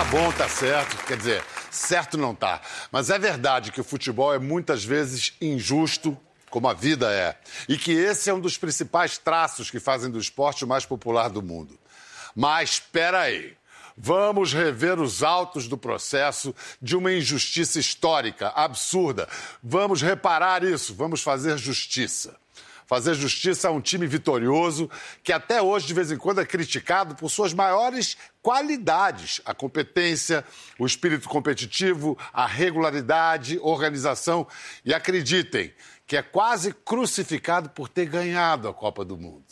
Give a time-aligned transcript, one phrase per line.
[0.00, 0.96] tá bom, tá certo.
[1.04, 2.62] Quer dizer, certo não tá.
[2.90, 6.16] Mas é verdade que o futebol é muitas vezes injusto,
[6.48, 7.36] como a vida é.
[7.68, 11.28] E que esse é um dos principais traços que fazem do esporte o mais popular
[11.28, 11.78] do mundo.
[12.34, 13.54] Mas espera aí.
[13.94, 19.28] Vamos rever os autos do processo de uma injustiça histórica, absurda.
[19.62, 22.36] Vamos reparar isso, vamos fazer justiça.
[22.90, 24.90] Fazer justiça a um time vitorioso
[25.22, 30.44] que até hoje, de vez em quando, é criticado por suas maiores qualidades: a competência,
[30.76, 34.44] o espírito competitivo, a regularidade, organização.
[34.84, 35.72] E acreditem
[36.04, 39.46] que é quase crucificado por ter ganhado a Copa do Mundo.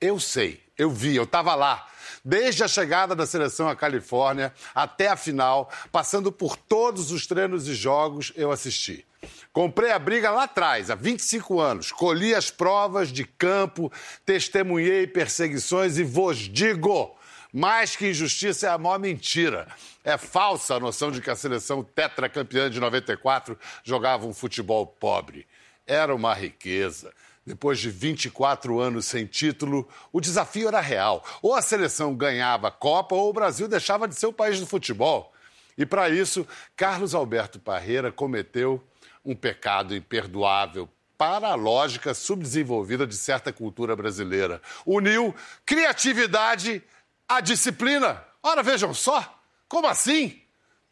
[0.00, 1.86] Eu sei, eu vi, eu estava lá.
[2.24, 7.68] Desde a chegada da seleção à Califórnia até a final, passando por todos os treinos
[7.68, 9.06] e jogos, eu assisti.
[9.52, 11.92] Comprei a briga lá atrás, há 25 anos.
[11.92, 13.92] Colhi as provas de campo,
[14.24, 17.16] testemunhei perseguições e vos digo:
[17.52, 19.66] mais que injustiça é a maior mentira.
[20.04, 25.46] É falsa a noção de que a seleção tetracampeã de 94 jogava um futebol pobre.
[25.86, 27.12] Era uma riqueza.
[27.46, 31.24] Depois de 24 anos sem título, o desafio era real.
[31.40, 34.66] Ou a seleção ganhava a Copa ou o Brasil deixava de ser o país do
[34.66, 35.32] futebol.
[35.78, 38.82] E para isso, Carlos Alberto Parreira cometeu
[39.26, 40.88] um pecado imperdoável
[41.18, 44.62] para a lógica subdesenvolvida de certa cultura brasileira.
[44.84, 46.82] Uniu criatividade
[47.28, 48.22] à disciplina.
[48.42, 49.38] Ora, vejam só,
[49.68, 50.40] como assim?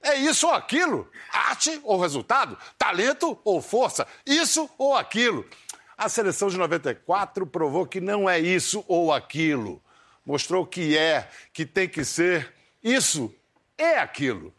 [0.02, 1.08] É isso ou aquilo?
[1.32, 2.58] Arte ou resultado?
[2.76, 4.06] Talento ou força?
[4.26, 5.46] Isso ou aquilo?
[5.96, 9.82] A seleção de 94 provou que não é isso ou aquilo.
[10.26, 12.52] Mostrou que é, que tem que ser.
[12.82, 13.32] Isso
[13.78, 14.52] é aquilo.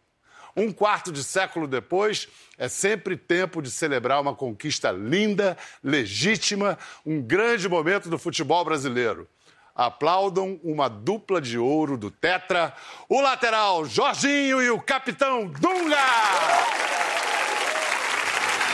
[0.56, 7.22] Um quarto de século depois, é sempre tempo de celebrar uma conquista linda, legítima, um
[7.22, 9.28] grande momento do futebol brasileiro.
[9.76, 12.73] Aplaudam uma dupla de ouro do Tetra,
[13.09, 17.14] o lateral Jorginho e o capitão Dunga!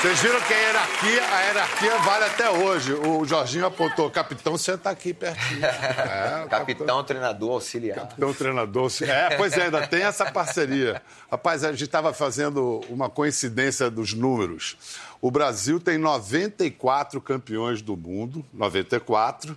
[0.02, 2.92] Vocês viram que a hierarquia, a hierarquia vale até hoje.
[2.92, 5.62] O Jorginho apontou, capitão, você está aqui pertinho.
[5.62, 8.00] É, capitão, capitão, treinador, auxiliar.
[8.00, 9.32] Capitão, treinador, auxiliar.
[9.32, 11.04] É, pois é, ainda tem essa parceria.
[11.30, 14.76] Rapaz, a gente estava fazendo uma coincidência dos números.
[15.22, 19.56] O Brasil tem 94 campeões do mundo, 94,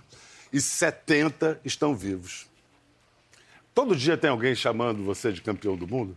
[0.53, 2.45] e 70 estão vivos.
[3.73, 6.15] Todo dia tem alguém chamando você de campeão do mundo?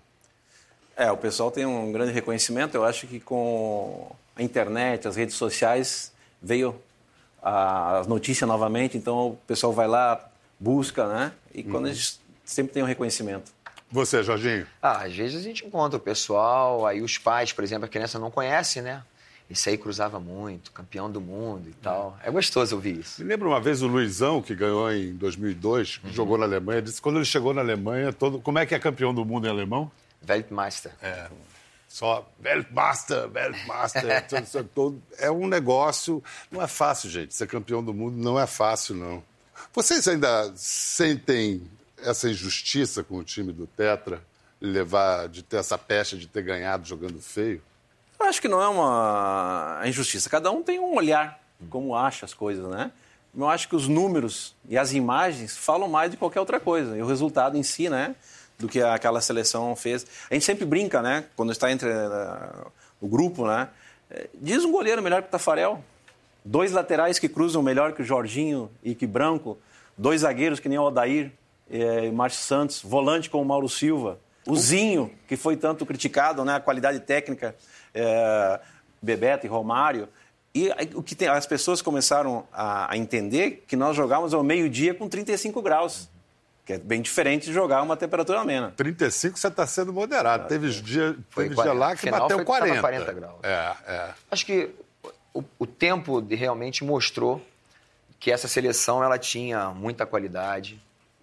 [0.99, 2.75] É, o pessoal tem um grande reconhecimento.
[2.75, 6.75] Eu acho que com a internet, as redes sociais, veio
[7.41, 8.99] as notícias novamente.
[8.99, 10.29] Então o pessoal vai lá,
[10.59, 11.33] busca, né?
[11.55, 13.53] E quando a gente sempre tem um reconhecimento.
[13.93, 14.67] Você, Jorginho?
[14.83, 18.19] Ah, às vezes a gente encontra o pessoal, aí os pais, por exemplo, a criança
[18.19, 19.03] não conhece, né?
[19.49, 22.19] Isso aí cruzava muito, campeão do mundo e tal.
[22.23, 23.23] É gostoso ouvir isso.
[23.23, 26.13] Me lembro uma vez o Luizão, que ganhou em 2002, uhum.
[26.13, 28.41] jogou na Alemanha, disse que quando ele chegou na Alemanha, todo...
[28.41, 29.91] como é que é campeão do mundo em alemão?
[30.27, 30.93] Weltmeister.
[31.03, 31.29] É.
[31.89, 34.65] Só Weltmaster, Weltmaster.
[34.75, 36.23] todo, é um negócio.
[36.51, 37.35] Não é fácil, gente.
[37.35, 39.25] Ser campeão do mundo não é fácil, não.
[39.73, 41.69] Vocês ainda sentem
[42.03, 44.23] essa injustiça com o time do Tetra?
[44.61, 47.63] Levar, de ter essa pecha de ter ganhado jogando feio?
[48.19, 50.29] Eu acho que não é uma injustiça.
[50.29, 51.41] Cada um tem um olhar,
[51.71, 52.91] como acha as coisas, né?
[53.37, 56.97] Eu acho que os números e as imagens falam mais de qualquer outra coisa.
[56.97, 58.17] E o resultado em si, né?
[58.59, 60.05] Do que aquela seleção fez.
[60.31, 61.25] A gente sempre brinca, né?
[61.37, 63.69] Quando está entre uh, o grupo, né?
[64.11, 65.83] Eh, diz um goleiro melhor que o Tafarel.
[66.45, 69.57] Dois laterais que cruzam melhor que o Jorginho e que Branco.
[69.97, 71.31] Dois zagueiros que nem o Odair
[71.71, 72.83] eh, e Márcio Santos.
[72.83, 74.19] Volante como o Mauro Silva.
[74.47, 76.57] O Zinho, que foi tanto criticado, né?
[76.57, 77.55] A qualidade técnica.
[77.95, 78.61] É,
[79.01, 80.09] Bebeto e Romário.
[80.55, 84.95] E o que tem, as pessoas começaram a, a entender que nós jogávamos ao meio-dia
[84.95, 86.09] com 35 graus
[86.69, 88.75] que é bem diferente de jogar uma temperatura amena.
[88.77, 90.45] 35 você está sendo moderado.
[90.45, 92.81] Ah, teve dia, teve dia lá que bateu foi, 40.
[92.83, 93.37] 40 graus.
[93.43, 94.11] É, é.
[94.31, 94.69] Acho que
[95.33, 97.43] o, o tempo de, realmente mostrou
[98.21, 100.79] que essa seleção ela tinha muita qualidade,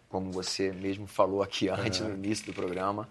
[0.09, 2.05] como você mesmo falou aqui antes, é.
[2.05, 3.07] no início do programa,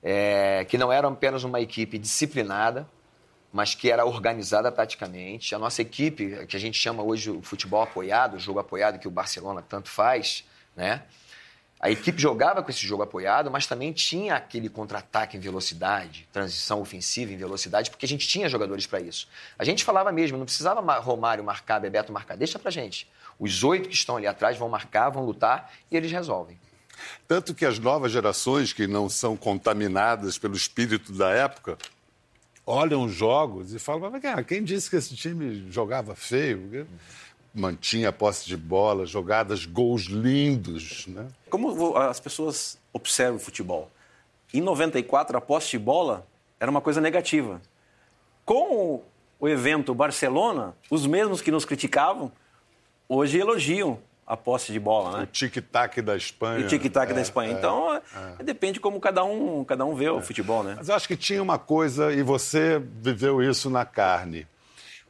[0.00, 2.86] é, que não era apenas uma equipe disciplinada,
[3.52, 5.56] mas que era organizada taticamente.
[5.56, 9.08] A nossa equipe, que a gente chama hoje o futebol apoiado, o jogo apoiado que
[9.08, 10.44] o Barcelona tanto faz,
[10.76, 11.02] né?
[11.84, 16.80] A equipe jogava com esse jogo apoiado, mas também tinha aquele contra-ataque em velocidade, transição
[16.80, 19.28] ofensiva em velocidade, porque a gente tinha jogadores para isso.
[19.58, 23.06] A gente falava mesmo, não precisava Romário marcar, Bebeto marcar, deixa pra gente.
[23.38, 26.58] Os oito que estão ali atrás vão marcar, vão lutar e eles resolvem.
[27.28, 31.76] Tanto que as novas gerações que não são contaminadas pelo espírito da época
[32.64, 34.10] olham os jogos e falam:
[34.48, 36.86] quem disse que esse time jogava feio?
[37.54, 41.06] Mantinha a posse de bola, jogadas, gols lindos.
[41.06, 41.26] Né?
[41.48, 43.90] Como as pessoas observam o futebol?
[44.54, 46.26] em 94 a posse de bola
[46.60, 47.60] era uma coisa negativa.
[48.44, 49.02] Com
[49.40, 52.30] o evento Barcelona, os mesmos que nos criticavam
[53.08, 55.24] hoje elogiam a posse de bola, né?
[55.24, 56.64] O tic-tac da Espanha.
[56.64, 57.52] O tic-tac é, da Espanha.
[57.52, 58.02] É, então, é.
[58.38, 58.42] é.
[58.42, 60.22] depende como cada um, cada um vê o é.
[60.22, 60.74] futebol, né?
[60.78, 64.46] Mas eu acho que tinha uma coisa, e você viveu isso na carne.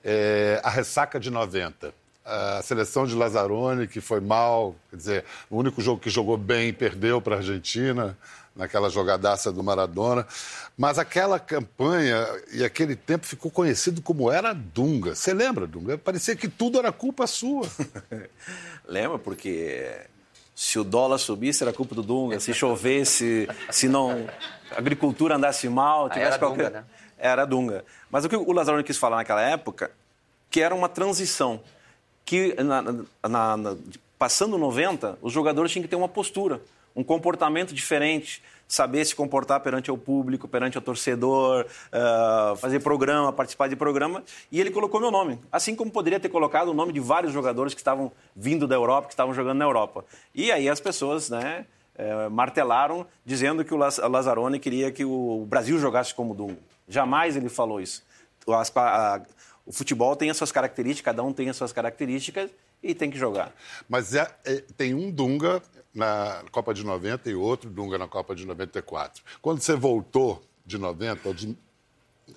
[0.02, 1.94] É, a ressaca de 90.
[2.24, 6.72] A seleção de Lazzaroni, que foi mal, quer dizer, o único jogo que jogou bem
[6.72, 8.16] perdeu para a Argentina
[8.56, 10.26] naquela jogadaça do Maradona.
[10.76, 15.14] Mas aquela campanha e aquele tempo ficou conhecido como era Dunga.
[15.14, 15.98] Você lembra, Dunga?
[15.98, 17.68] Parecia que tudo era culpa sua.
[18.86, 20.06] Lembra, porque
[20.54, 24.26] se o dólar subisse era culpa do Dunga, se chovesse, se não
[24.70, 26.70] a agricultura andasse mal, tivesse era qualquer...
[26.70, 26.84] Dunga, né?
[27.18, 27.84] Era Dunga.
[28.10, 29.90] Mas o que o Lazzaroni quis falar naquela época,
[30.50, 31.60] que era uma transição,
[32.24, 32.82] que na,
[33.28, 33.76] na, na,
[34.18, 36.60] passando 90, os jogadores tinham que ter uma postura
[36.96, 43.32] um comportamento diferente, saber se comportar perante o público, perante o torcedor, uh, fazer programa,
[43.32, 44.22] participar de programa.
[44.50, 47.74] E ele colocou meu nome, assim como poderia ter colocado o nome de vários jogadores
[47.74, 50.04] que estavam vindo da Europa, que estavam jogando na Europa.
[50.34, 51.66] E aí as pessoas, né?
[51.96, 56.58] Uh, martelaram dizendo que o Lazzaroni queria que o Brasil jogasse como Dunga.
[56.88, 58.02] Jamais ele falou isso.
[58.48, 59.20] As, a,
[59.66, 62.50] o futebol tem as suas características, cada um tem as suas características
[62.82, 63.54] e tem que jogar.
[63.88, 65.62] Mas é, é, tem um Dunga
[65.94, 69.22] na Copa de 90 e outro Dunga na Copa de 94.
[69.40, 71.20] Quando você voltou de 90,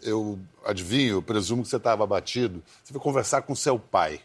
[0.03, 4.21] eu adivinho, eu presumo que você estava abatido, você foi conversar com seu pai.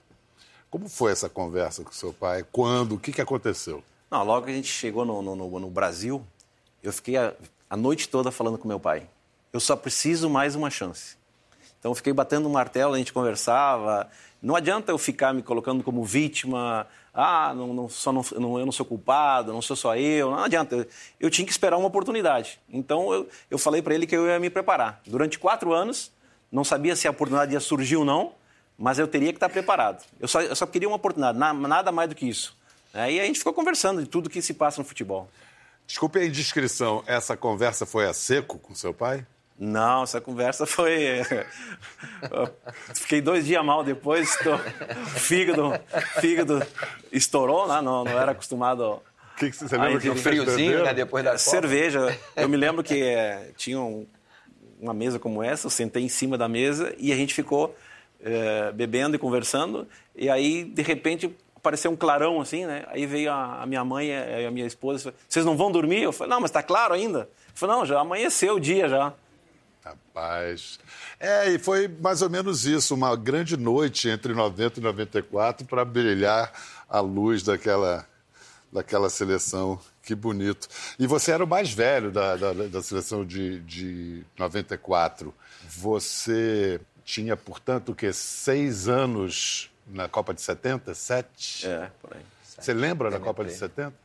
[0.71, 2.47] Como foi essa conversa com seu pai?
[2.51, 2.95] Quando?
[2.95, 3.83] O que, que aconteceu?
[4.11, 6.25] Não, logo que a gente chegou no, no, no Brasil,
[6.83, 7.35] eu fiquei a,
[7.69, 9.09] a, noite toda falando com meu pai.
[9.53, 11.17] Eu só preciso mais uma chance.
[11.83, 14.09] Então fiquei batendo um martelo, a gente conversava.
[14.41, 18.65] Não adianta eu ficar me colocando como vítima, ah, não, não, só não, não, eu
[18.65, 20.87] não sou culpado, não sou só eu, não adianta.
[21.19, 22.61] Eu, tinha que esperar uma oportunidade.
[22.69, 25.01] Então eu, eu falei para ele que eu ia me preparar.
[25.05, 26.13] Durante quatro anos,
[26.53, 28.33] não sabia se a oportunidade ia surgir ou não,
[28.79, 30.05] mas eu teria que estar preparado.
[30.21, 32.57] Eu só, eu só queria uma oportunidade, nada mais do que isso.
[32.95, 35.29] Aí a gente ficou conversando de tudo que se passa no futebol.
[35.85, 39.27] Desculpe a indiscrição, essa conversa foi a seco com seu pai?
[39.59, 41.23] Não, essa conversa foi.
[42.95, 44.59] Fiquei dois dias mal depois, tô...
[45.17, 45.73] fígado,
[46.21, 46.63] fígado
[47.11, 47.81] estourou, né?
[47.81, 49.01] não, não era acostumado.
[49.37, 50.95] Que que você lembra que um friozinho, né?
[50.95, 52.17] Depois da Cerveja.
[52.37, 54.07] Eu me lembro que é, tinha um,
[54.81, 57.75] uma mesa como essa, eu sentei em cima da mesa e a gente ficou
[58.23, 59.87] é, bebendo e conversando.
[60.15, 62.85] E aí, de repente, apareceu um clarão assim, né?
[62.89, 65.15] Aí veio a, a minha mãe e a minha esposa.
[65.29, 66.03] Vocês não vão dormir?
[66.03, 67.21] Eu falei, não, mas está claro ainda.
[67.21, 69.13] Eu falei, não, já amanheceu o dia já.
[69.85, 70.79] Rapaz.
[71.19, 75.85] É, e foi mais ou menos isso, uma grande noite entre 90 e 94 para
[75.85, 76.53] brilhar
[76.89, 78.07] a luz daquela,
[78.73, 79.81] daquela seleção.
[80.03, 80.69] Que bonito.
[80.99, 85.35] E você era o mais velho da, da, da seleção de, de 94.
[85.69, 88.13] Você tinha, portanto, o quê?
[88.13, 90.95] Seis anos na Copa de 70?
[90.95, 91.67] Sete?
[91.67, 92.23] É, por aí.
[92.45, 94.02] Você lembra da Copa de 70?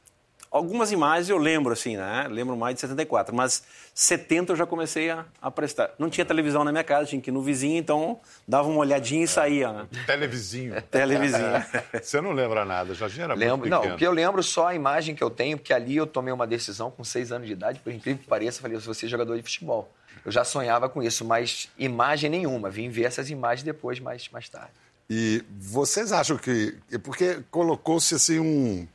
[0.50, 2.28] Algumas imagens eu lembro, assim, né?
[2.30, 3.64] Lembro mais de 74, mas
[3.94, 5.92] 70 eu já comecei a, a prestar.
[6.00, 9.24] Não tinha televisão na minha casa, tinha que ir no vizinho, então dava uma olhadinha
[9.24, 9.88] e saía, né?
[10.06, 10.82] Televizinho.
[10.90, 11.66] Televizinho.
[12.02, 15.16] Você não lembra nada, já era lembro, muito Não, porque eu lembro só a imagem
[15.16, 17.92] que eu tenho, porque ali eu tomei uma decisão com seis anos de idade, por
[17.92, 19.94] incrível que pareça, eu falei, eu vou ser jogador de futebol.
[20.24, 22.70] Eu já sonhava com isso, mas imagem nenhuma.
[22.70, 24.72] Vim ver essas imagens depois, mais, mais tarde.
[25.10, 26.78] E vocês acham que...
[27.04, 28.88] Porque colocou-se, assim, um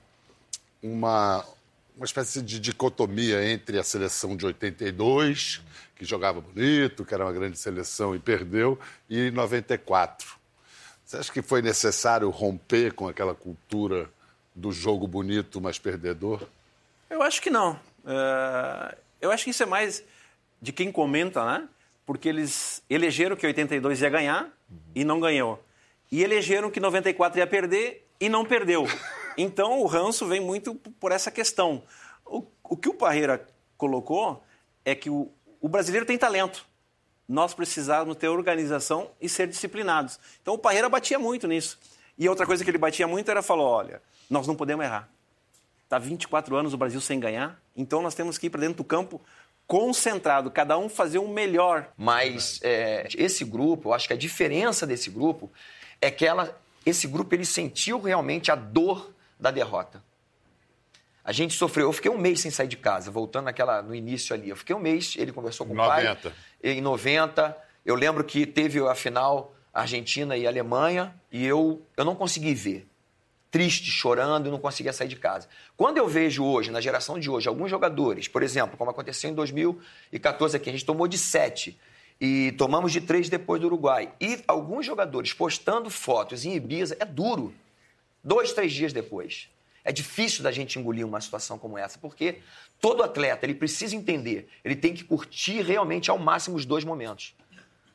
[0.82, 1.44] uma,
[1.96, 5.62] uma espécie de dicotomia entre a seleção de 82,
[5.94, 10.36] que jogava bonito, que era uma grande seleção e perdeu, e 94.
[11.04, 14.10] Você acha que foi necessário romper com aquela cultura
[14.54, 16.46] do jogo bonito, mas perdedor?
[17.08, 17.78] Eu acho que não.
[18.04, 18.96] É...
[19.20, 20.02] Eu acho que isso é mais
[20.60, 21.68] de quem comenta, né?
[22.04, 24.78] Porque eles elegeram que 82 ia ganhar uhum.
[24.94, 25.62] e não ganhou.
[26.10, 28.86] E elegeram que 94 ia perder e não perdeu.
[29.36, 31.82] Então o ranço vem muito por essa questão.
[32.24, 33.46] O, o que o Parreira
[33.76, 34.42] colocou
[34.84, 36.66] é que o, o brasileiro tem talento.
[37.28, 40.18] Nós precisamos ter organização e ser disciplinados.
[40.40, 41.78] Então o Parreira batia muito nisso.
[42.18, 45.08] E outra coisa que ele batia muito era falar: olha, nós não podemos errar.
[45.84, 48.84] Está 24 anos o Brasil sem ganhar, então nós temos que ir para dentro do
[48.84, 49.20] campo
[49.66, 51.92] concentrado, cada um fazer o um melhor.
[51.96, 55.50] Mas é, esse grupo, eu acho que a diferença desse grupo
[56.00, 59.12] é que ela, esse grupo ele sentiu realmente a dor
[59.42, 60.02] da derrota.
[61.25, 61.87] A gente sofreu.
[61.87, 64.49] Eu fiquei um mês sem sair de casa, voltando naquela, no início ali.
[64.49, 66.12] Eu fiquei um mês, ele conversou com 90.
[66.12, 66.32] o pai.
[66.62, 67.56] Em 90.
[67.84, 72.87] Eu lembro que teve a final Argentina e Alemanha e eu, eu não consegui ver.
[73.50, 75.46] triste, chorando, não conseguia sair de casa.
[75.76, 79.34] Quando eu vejo hoje, na geração de hoje, alguns jogadores, por exemplo, como aconteceu em
[79.34, 81.78] 2014 aqui, a gente tomou de 7
[82.18, 84.11] e tomamos de 3 depois do Uruguai.
[84.18, 87.52] E alguns jogadores postando fotos em Ibiza, é duro.
[88.23, 89.49] Dois, três dias depois.
[89.85, 92.38] É difícil da gente engolir uma situação como essa, porque
[92.81, 97.35] todo atleta ele precisa entender, ele tem que curtir realmente ao máximo os dois momentos.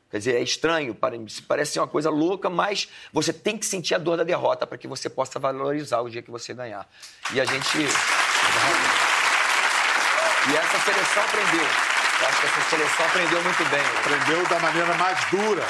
[0.10, 3.98] Quer dizer, é estranho, parece ser uma coisa louca, mas você tem que sentir a
[3.98, 6.90] dor da derrota para que você possa valorizar o dia que você ganhar.
[7.34, 7.78] E a gente.
[10.50, 11.68] E essa seleção aprendeu.
[12.22, 13.82] Eu acho que essa seleção aprendeu muito bem.
[14.00, 15.66] Aprendeu da maneira mais dura.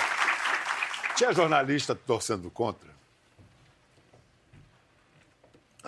[1.15, 2.96] Tinha jornalista torcendo contra?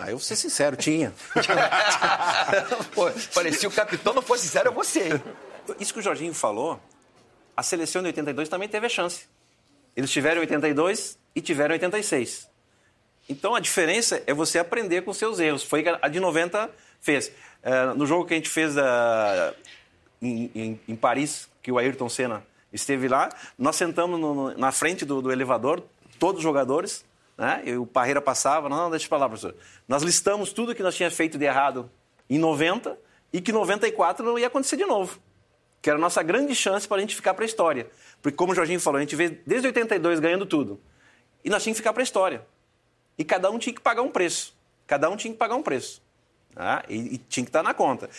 [0.00, 1.12] Ah, eu vou ser sincero, tinha.
[2.94, 5.20] Pô, parecia o capitão, não fosse sincero, é você.
[5.78, 6.80] Isso que o Jorginho falou,
[7.54, 9.26] a seleção de 82 também teve a chance.
[9.94, 12.48] Eles tiveram 82 e tiveram 86.
[13.28, 15.62] Então a diferença é você aprender com seus erros.
[15.62, 17.30] Foi a de 90 fez.
[17.62, 19.54] É, no jogo que a gente fez uh,
[20.22, 22.42] em, em, em, Paris, que o Ayrton Senna
[22.72, 23.28] esteve lá,
[23.58, 25.82] nós sentamos no, na frente do, do elevador,
[26.18, 27.04] todos os jogadores,
[27.40, 27.62] né?
[27.64, 29.56] E o Parreira passava, não, não deixa para lá, professor.
[29.88, 31.90] Nós listamos tudo que nós tínhamos feito de errado
[32.28, 32.98] em 90
[33.32, 35.18] e que 94 não ia acontecer de novo.
[35.80, 37.90] Que era a nossa grande chance para a gente ficar para a história.
[38.20, 40.78] Porque, como o Jorginho falou, a gente veio desde 82 ganhando tudo.
[41.42, 42.46] E nós tínhamos que ficar para a história.
[43.16, 44.54] E cada um tinha que pagar um preço.
[44.86, 46.02] Cada um tinha que pagar um preço.
[46.54, 46.84] Tá?
[46.90, 48.10] E, e, tinha que estar na conta.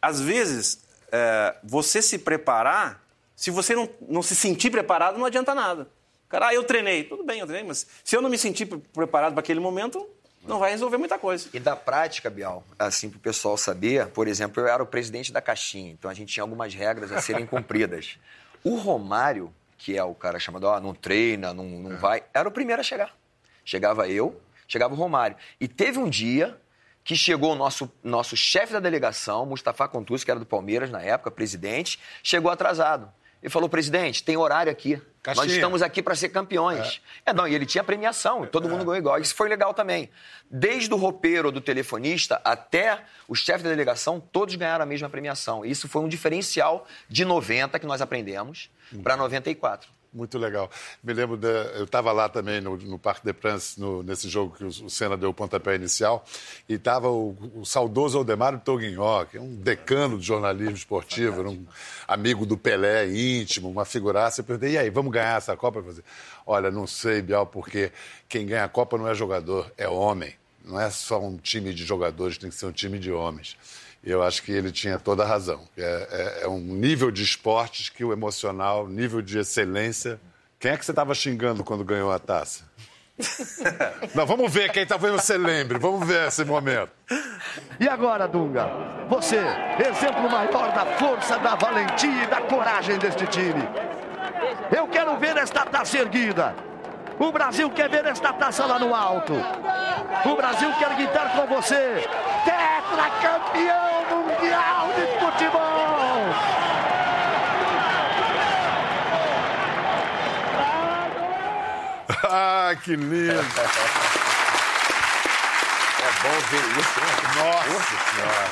[0.00, 0.82] Às vezes,
[1.12, 3.04] é, você se preparar,
[3.36, 5.86] se você não, não se sentir preparado, não adianta nada.
[6.30, 7.02] Cara, ah, eu treinei.
[7.04, 10.08] Tudo bem, eu treinei, mas se eu não me sentir preparado para aquele momento,
[10.46, 11.48] não vai resolver muita coisa.
[11.52, 15.32] E da prática, Bial, assim, para o pessoal saber, por exemplo, eu era o presidente
[15.32, 18.16] da caixinha, então a gente tinha algumas regras a serem cumpridas.
[18.62, 21.96] O Romário, que é o cara chamado, ó, não treina, não, não é.
[21.96, 23.16] vai, era o primeiro a chegar.
[23.64, 25.34] Chegava eu, chegava o Romário.
[25.58, 26.60] E teve um dia
[27.02, 31.00] que chegou o nosso, nosso chefe da delegação, Mustafa Contus, que era do Palmeiras na
[31.00, 33.10] época, presidente, chegou atrasado.
[33.42, 35.00] Ele falou, presidente, tem horário aqui.
[35.22, 35.44] Caixinha.
[35.44, 37.02] Nós estamos aqui para ser campeões.
[37.24, 37.30] É.
[37.30, 37.32] é.
[37.32, 38.70] não, e ele tinha premiação, todo é.
[38.70, 39.18] mundo ganhou igual.
[39.18, 40.10] Isso foi legal também.
[40.50, 45.64] Desde o roupeiro do telefonista até o chefe da delegação, todos ganharam a mesma premiação.
[45.64, 48.70] Isso foi um diferencial de 90 que nós aprendemos
[49.02, 49.99] para 94.
[50.12, 50.68] Muito legal.
[51.04, 54.56] Me lembro, de, eu estava lá também no, no Parque de France, no, nesse jogo
[54.56, 56.24] que o, o Senna deu o pontapé inicial,
[56.68, 61.64] e estava o, o, saudoso Aldemar Toguinhó, que é um decano de jornalismo esportivo, um
[62.08, 64.40] amigo do Pelé íntimo, uma figuraça.
[64.40, 65.80] Eu perguntei, e aí, vamos ganhar essa Copa?
[65.80, 66.02] Fazer,
[66.44, 67.92] Olha, não sei, Bial, porque
[68.28, 70.34] quem ganha a Copa não é jogador, é homem.
[70.64, 73.56] Não é só um time de jogadores, tem que ser um time de homens.
[74.02, 75.60] E eu acho que ele tinha toda a razão.
[75.76, 75.82] É,
[76.40, 80.18] é, é um nível de esportes que o emocional, nível de excelência.
[80.58, 82.64] Quem é que você estava xingando quando ganhou a taça?
[84.14, 85.78] Não, vamos ver quem talvez você lembre.
[85.78, 86.90] Vamos ver esse momento.
[87.78, 88.70] E agora, Dunga?
[89.08, 93.62] Você, exemplo maior da força, da valentia e da coragem deste time.
[94.74, 96.69] Eu quero ver esta taça erguida.
[97.20, 99.34] O Brasil quer ver esta taça lá no alto.
[100.24, 102.08] O Brasil quer gritar com você.
[102.46, 105.60] Tetracampeão mundial de futebol.
[112.24, 113.32] ah, que lindo.
[113.32, 113.42] É
[116.22, 117.12] bom ver isso, né?
[117.36, 118.48] Nossa Senhora.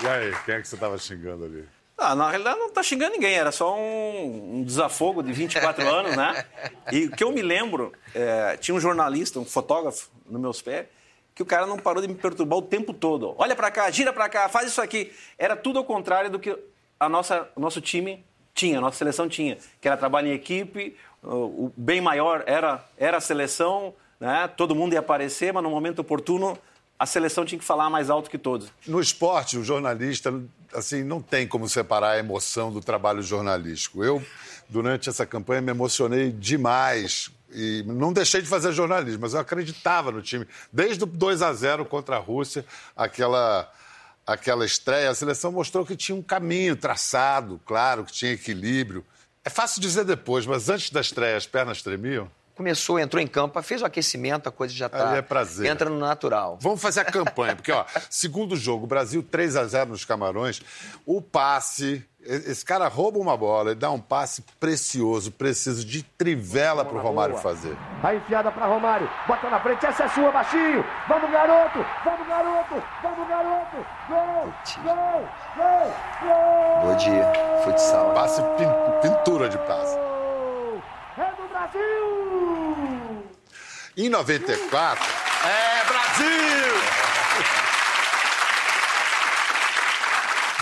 [0.00, 1.81] E aí, quem é que você estava xingando ali?
[1.96, 6.16] Ah, na realidade não está xingando ninguém, era só um, um, desafogo de 24 anos,
[6.16, 6.44] né?
[6.90, 10.86] E o que eu me lembro, é, tinha um jornalista, um fotógrafo nos meus pés,
[11.34, 13.34] que o cara não parou de me perturbar o tempo todo.
[13.38, 15.12] Olha para cá, gira para cá, faz isso aqui.
[15.38, 16.56] Era tudo ao contrário do que
[16.98, 20.96] a nossa, o nosso time tinha, a nossa seleção tinha, que era trabalho em equipe,
[21.22, 24.48] o bem maior era, era a seleção, né?
[24.56, 26.58] todo mundo ia aparecer, mas no momento oportuno
[26.98, 28.72] a seleção tinha que falar mais alto que todos.
[28.86, 30.32] No esporte, o jornalista,
[30.74, 34.02] assim, não tem como separar a emoção do trabalho jornalístico.
[34.02, 34.24] Eu,
[34.68, 40.10] durante essa campanha, me emocionei demais e não deixei de fazer jornalismo, mas eu acreditava
[40.10, 40.46] no time.
[40.72, 42.64] Desde o 2 a 0 contra a Rússia,
[42.96, 43.70] aquela
[44.26, 49.04] aquela estreia, a seleção mostrou que tinha um caminho traçado, claro, que tinha equilíbrio.
[49.44, 52.30] É fácil dizer depois, mas antes da estreia as pernas tremiam?
[52.54, 55.16] Começou, entrou em campo, fez o aquecimento, a coisa já está.
[55.16, 55.70] é prazer.
[55.70, 56.58] Entra no natural.
[56.60, 60.60] Vamos fazer a campanha, porque, ó, segundo jogo, Brasil 3 a 0 nos Camarões,
[61.06, 62.04] o passe.
[62.24, 67.00] Esse cara rouba uma bola e dá um passe precioso, preciso de trivela para o
[67.00, 67.42] Romário boa.
[67.42, 67.76] fazer.
[68.00, 70.84] A enfiada para Romário, bota na frente, essa é sua, baixinho.
[71.08, 71.84] Vamos, garoto!
[72.04, 72.82] Vamos, garoto!
[73.02, 73.76] Vamos, garoto!
[74.08, 74.54] Gol!
[74.84, 75.28] Gol!
[75.56, 75.94] Gol!
[76.22, 76.82] Gol!
[76.82, 77.32] Bom dia,
[77.64, 78.14] futsal.
[78.14, 78.40] Passe,
[79.02, 80.11] pintura de passe.
[81.72, 83.24] Brasil!
[83.96, 85.04] Em 94.
[85.44, 86.32] É, Brasil!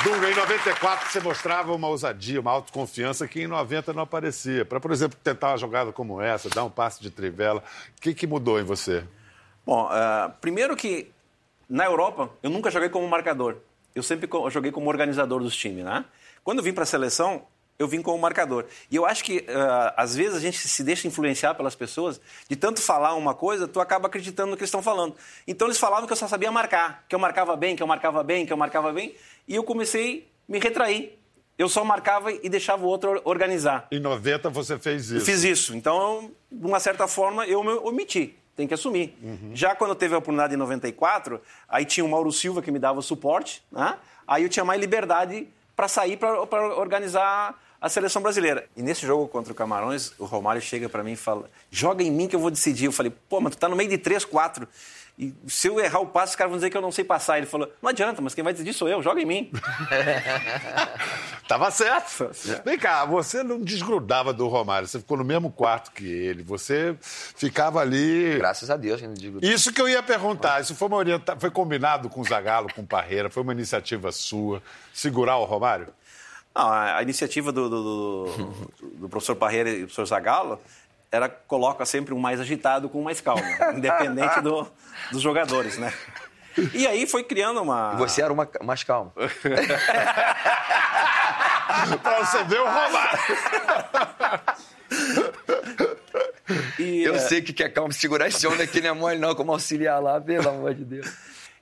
[0.05, 4.64] Dunga, em 94 você mostrava uma ousadia, uma autoconfiança que em 90 não aparecia.
[4.64, 7.62] Para, por exemplo, tentar uma jogada como essa, dar um passe de trivela,
[7.99, 9.05] o que, que mudou em você?
[9.67, 11.11] Bom, uh, primeiro que
[11.69, 13.59] na Europa eu nunca joguei como marcador.
[13.95, 16.05] Eu sempre joguei como organizador dos times, né?
[16.43, 17.45] Quando eu vim para a seleção,
[17.81, 18.67] eu vim como marcador.
[18.91, 22.55] E eu acho que, uh, às vezes, a gente se deixa influenciar pelas pessoas, de
[22.55, 25.17] tanto falar uma coisa, tu acaba acreditando no que eles estão falando.
[25.49, 28.23] Então, eles falavam que eu só sabia marcar, que eu marcava bem, que eu marcava
[28.23, 29.15] bem, que eu marcava bem,
[29.49, 31.19] e eu comecei a me retrair.
[31.57, 33.89] Eu só marcava e deixava o outro organizar.
[33.91, 35.17] Em 90 você fez isso?
[35.17, 35.75] Eu fiz isso.
[35.75, 38.37] Então, de uma certa forma, eu me omiti.
[38.57, 39.17] Tem que assumir.
[39.23, 39.53] Uhum.
[39.55, 42.79] Já quando eu teve a oportunidade em 94, aí tinha o Mauro Silva que me
[42.79, 43.97] dava o suporte, né?
[44.27, 45.49] aí eu tinha mais liberdade
[45.81, 48.67] para sair para organizar a seleção brasileira.
[48.77, 52.11] E nesse jogo contra o Camarões, o Romário chega para mim e fala: joga em
[52.11, 52.87] mim que eu vou decidir.
[52.87, 54.69] Eu falei: pô, mas tu tá no meio de três, quatro.
[55.19, 57.39] E se eu errar o passe, os caras vão dizer que eu não sei passar.
[57.39, 59.51] Ele falou: não adianta, mas quem vai decidir sou eu, joga em mim.
[61.49, 62.31] Tava certo.
[62.65, 66.97] Vem cá, você não desgrudava do Romário, você ficou no mesmo quarto que ele, você
[67.01, 68.37] ficava ali.
[68.37, 69.53] Graças a Deus, não desgrudava.
[69.53, 71.37] Isso que eu ia perguntar, isso foi uma orienta...
[71.37, 74.63] foi combinado com o Zagallo, com o Parreira, foi uma iniciativa sua,
[74.95, 75.89] segurar o Romário?
[76.54, 78.26] Não, a iniciativa do, do, do,
[79.00, 80.61] do professor Parreira e do professor Zagallo
[81.11, 83.42] era coloca sempre um mais agitado com um mais calmo,
[83.75, 84.66] independente do,
[85.11, 85.92] dos jogadores, né?
[86.75, 87.92] E aí foi criando uma.
[87.95, 89.12] E você era uma mais calmo.
[92.02, 93.19] pra você ver o Romário.
[96.78, 97.19] E, eu é...
[97.19, 100.21] sei que quer calmo segurar esse homem aqui não é mole, não, como auxiliar lá,
[100.21, 101.11] pelo amor de Deus.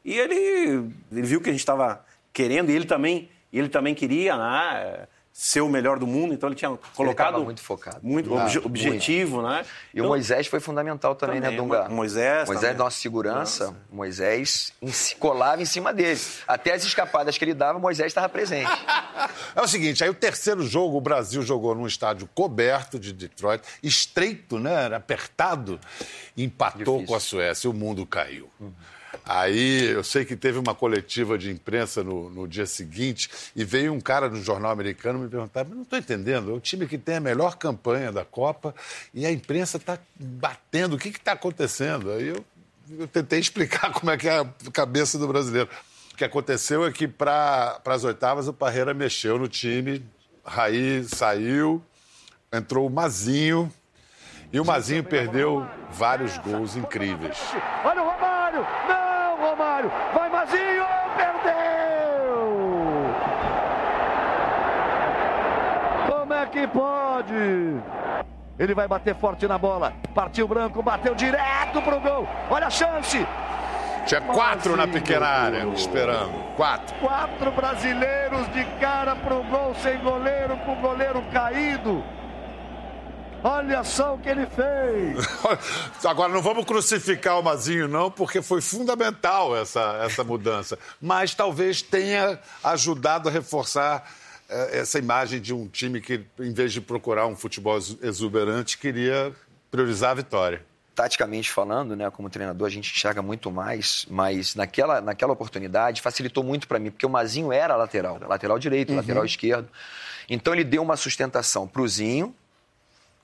[0.05, 4.37] E ele, ele viu que a gente estava querendo, e ele também, ele também queria,
[4.37, 5.07] né?
[5.41, 9.37] ser o melhor do mundo, então ele tinha colocado ele muito focado, muito ah, objetivo,
[9.37, 9.49] muito.
[9.49, 9.65] né?
[9.95, 11.89] E então, o Moisés foi fundamental também, né, também né, Dunga?
[11.89, 12.77] Moisés, Moisés também.
[12.79, 13.77] nossa segurança, Nossa.
[13.89, 14.73] Moisés
[15.21, 16.21] colava em cima dele.
[16.47, 18.69] Até as escapadas que ele dava, Moisés estava presente.
[19.55, 23.63] É o seguinte, aí o terceiro jogo o Brasil jogou num estádio coberto de Detroit,
[23.83, 25.81] estreito, né, apertado,
[26.37, 27.07] empatou Difícil.
[27.07, 28.49] com a Suécia, e o mundo caiu.
[28.61, 28.73] Uhum.
[29.25, 33.93] Aí eu sei que teve uma coletiva de imprensa no, no dia seguinte e veio
[33.93, 36.97] um cara do jornal americano me perguntar: mas não estou entendendo, é o time que
[36.97, 38.75] tem a melhor campanha da Copa
[39.13, 42.11] e a imprensa está batendo, o que está acontecendo?
[42.11, 42.45] Aí eu,
[42.99, 45.69] eu tentei explicar como é que é a cabeça do brasileiro.
[46.13, 50.05] O que aconteceu é que para as oitavas o Parreira mexeu no time,
[50.45, 51.83] Raí saiu,
[52.53, 53.71] entrou o Mazinho,
[54.51, 57.39] e o Mazinho perdeu vários gols incríveis.
[57.85, 58.67] Olha o Romário!
[58.89, 58.99] Não!
[59.39, 59.91] Romário.
[60.13, 61.55] Vai Mazinho, perdeu!
[66.07, 67.83] Como é que pode?
[68.59, 69.95] Ele vai bater forte na bola.
[70.15, 72.29] Partiu branco, bateu direto pro gol.
[72.51, 73.25] Olha a chance.
[74.07, 76.33] Tinha quatro na pequena área, esperando.
[76.57, 76.97] Quatro.
[76.97, 82.03] Quatro brasileiros de cara pro gol, sem goleiro, com o goleiro caído.
[83.45, 85.25] Olha só o que ele fez.
[86.05, 90.77] Agora, não vamos crucificar o Mazinho, não, porque foi fundamental essa, essa mudança.
[91.01, 94.03] Mas talvez tenha ajudado a reforçar
[94.49, 99.33] essa imagem de um time que, em vez de procurar um futebol exuberante, queria
[99.71, 100.63] priorizar a vitória
[100.99, 106.43] taticamente falando, né, como treinador, a gente enxerga muito mais, mas naquela, naquela oportunidade facilitou
[106.43, 108.97] muito para mim, porque o Mazinho era lateral, lateral direito, uhum.
[108.97, 109.69] lateral esquerdo.
[110.29, 112.35] Então ele deu uma sustentação para o Zinho,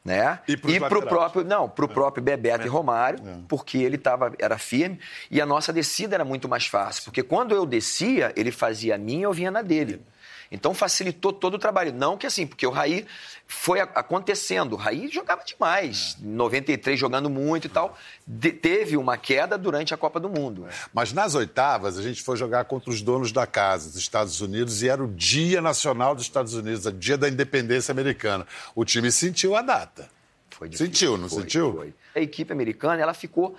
[0.05, 0.39] né?
[0.47, 1.93] E, e para o próprio, não, para o é.
[1.93, 2.67] próprio Bebeto é.
[2.67, 3.39] e Romário, é.
[3.49, 7.57] porque ele tava, era firme e a nossa descida era muito mais fácil, porque quando
[7.57, 10.01] eu descia, ele fazia a minha e eu vinha na dele.
[10.55, 11.93] Então facilitou todo o trabalho.
[11.93, 13.05] Não que assim, porque o Raí
[13.47, 14.75] foi acontecendo.
[14.75, 16.17] O Raí jogava demais.
[16.23, 16.27] É.
[16.27, 17.99] 93 jogando muito e tal.
[18.27, 20.67] De, teve uma queda durante a Copa do Mundo.
[20.93, 24.83] Mas nas oitavas, a gente foi jogar contra os donos da casa, os Estados Unidos,
[24.83, 28.47] e era o Dia Nacional dos Estados Unidos, o Dia da Independência Americana.
[28.75, 30.09] O time sentiu a data.
[30.51, 30.87] Foi difícil.
[30.87, 31.73] Sentiu, não foi, sentiu?
[31.75, 31.95] Foi.
[32.15, 33.57] A equipe americana, ela ficou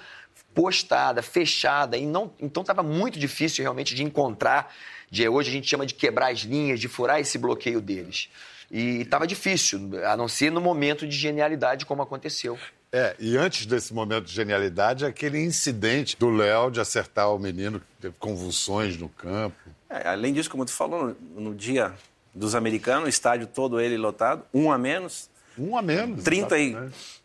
[0.53, 4.73] postada, fechada, e não, então estava muito difícil realmente de encontrar
[5.15, 8.29] de hoje a gente chama de quebrar as linhas, de furar esse bloqueio deles.
[8.69, 12.59] E estava difícil, a não ser no momento de genialidade como aconteceu.
[12.91, 17.79] É, e antes desse momento de genialidade, aquele incidente do Léo de acertar o menino,
[17.79, 19.55] que teve convulsões no campo.
[19.89, 21.93] É, além disso, como tu falou, no, no, dia
[22.33, 25.29] dos americanos, o estádio todo ele lotado, um a menos.
[25.57, 26.23] Um a menos.
[26.23, 26.77] 30 e,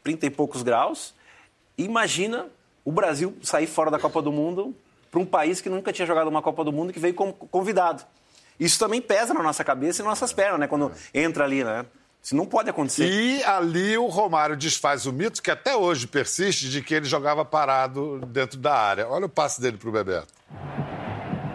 [0.04, 1.12] 30 e poucos graus.
[1.76, 2.46] Imagina
[2.84, 4.74] o Brasil sair fora da Copa do Mundo
[5.10, 8.04] para um país que nunca tinha jogado uma Copa do Mundo que veio como convidado.
[8.58, 10.68] Isso também pesa na nossa cabeça e nas nossas pernas, né?
[10.68, 11.86] Quando entra ali, né?
[12.22, 13.08] Isso não pode acontecer.
[13.10, 17.44] E ali o Romário desfaz o mito que até hoje persiste de que ele jogava
[17.44, 19.08] parado dentro da área.
[19.08, 20.28] Olha o passe dele pro Bebeto.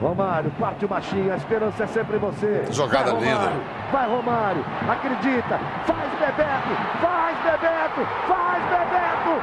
[0.02, 2.66] Romário, parte o machinho, a esperança é sempre você.
[2.72, 3.36] Jogada vai, linda.
[3.36, 9.34] Romário, vai, Romário, acredita, faz Bebeto, faz Bebeto, faz Bebeto,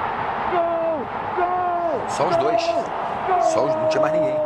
[0.53, 2.11] gol, gol.
[2.11, 3.02] Só os dois.
[3.41, 4.37] Só os, não tinha mais ninguém.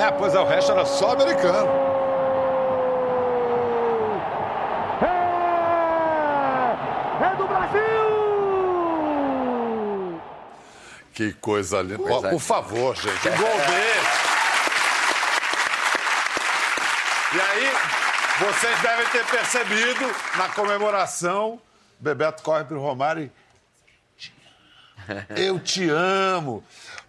[0.00, 1.68] É, pois é, o resto era só americano.
[5.02, 7.82] É, é do Brasil!
[11.12, 11.98] Que coisa linda.
[11.98, 14.32] Coisa Ó, Por favor, gente, um gol desse.
[17.34, 17.70] E aí,
[18.40, 21.58] vocês devem ter percebido, na comemoração,
[21.98, 23.30] Bebeto corre pro Romário e...
[25.36, 26.62] Eu te amo.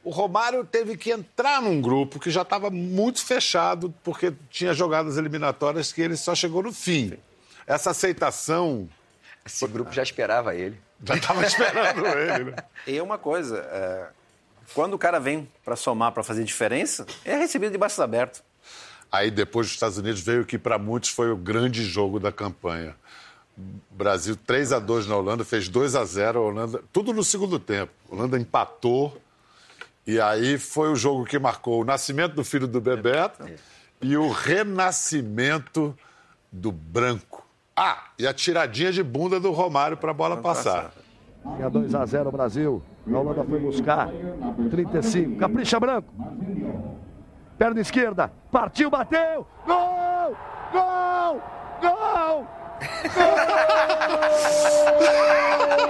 [0.03, 5.17] O Romário teve que entrar num grupo que já estava muito fechado, porque tinha jogadas
[5.17, 7.13] eliminatórias que ele só chegou no fim.
[7.65, 8.89] Essa aceitação
[9.45, 10.77] Esse grupo já esperava ele.
[11.03, 12.55] já estava esperando ele, né?
[12.85, 14.07] E uma coisa, é,
[14.73, 18.43] quando o cara vem para somar, para fazer diferença, é recebido de braços abertos.
[19.09, 22.31] Aí depois dos Estados Unidos veio o que para muitos foi o grande jogo da
[22.31, 22.93] campanha.
[23.91, 27.57] Brasil 3 a 2 na Holanda, fez 2 a 0 a Holanda, tudo no segundo
[27.59, 27.93] tempo.
[28.11, 29.21] A Holanda empatou.
[30.05, 33.45] E aí foi o jogo que marcou o nascimento do filho do Bebeto
[34.01, 35.97] e o renascimento
[36.51, 37.45] do branco.
[37.75, 40.91] Ah, e a tiradinha de bunda do Romário para a bola passar.
[41.55, 42.83] Tinha 2 a 0 Brasil.
[43.07, 44.09] A Holanda foi buscar.
[44.69, 45.37] 35.
[45.37, 46.13] Capricha Branco.
[47.57, 48.31] Perna esquerda.
[48.51, 49.47] Partiu, bateu.
[49.65, 50.37] Gol!
[50.71, 51.41] Gol!
[51.81, 52.47] Gol!
[52.47, 52.47] Gol!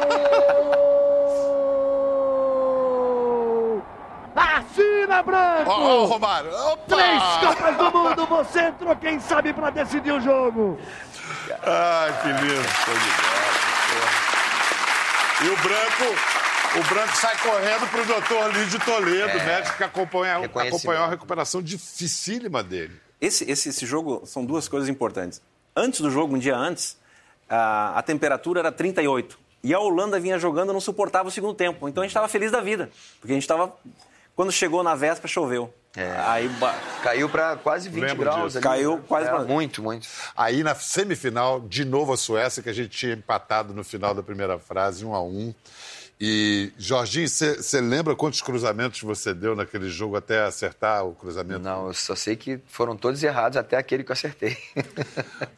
[5.24, 5.70] Branco!
[5.70, 6.52] Ó, ó, o Romário.
[6.54, 6.96] Opa!
[6.96, 10.80] Três Copas do Mundo, você entrou, quem sabe, para decidir o jogo.
[11.64, 12.64] Ai, que lindo.
[15.44, 21.04] E o branco, o branco sai correndo pro doutor Lídio Toledo, médico que acompanha, acompanhou
[21.04, 23.00] a recuperação dificílima dele.
[23.20, 25.42] Esse, esse, esse jogo são duas coisas importantes.
[25.76, 26.98] Antes do jogo, um dia antes,
[27.50, 29.40] a, a temperatura era 38.
[29.64, 31.88] E a Holanda vinha jogando, não suportava o segundo tempo.
[31.88, 32.90] Então a gente estava feliz da vida.
[33.20, 33.74] Porque a gente estava.
[34.36, 35.74] Quando chegou na véspera, choveu.
[35.96, 36.10] É.
[36.26, 38.46] Aí ba- Caiu para quase 20 Lembro graus.
[38.54, 38.58] disso.
[38.58, 39.04] ali, Caiu né?
[39.08, 40.08] quase É, pra- Muito, muito.
[40.36, 44.24] Aí na semifinal, de novo a Suécia, que a gente tinha empatado no final da
[44.24, 45.54] primeira frase, um a um.
[46.20, 51.60] E, Jorginho, você lembra quantos cruzamentos você deu naquele jogo até acertar o cruzamento?
[51.60, 54.58] Não, eu só sei que foram todos errados até aquele que eu acertei.